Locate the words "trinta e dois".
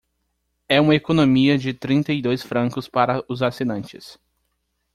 1.75-2.41